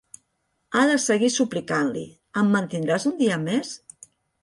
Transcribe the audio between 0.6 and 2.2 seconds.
Ha de seguir suplicant-li: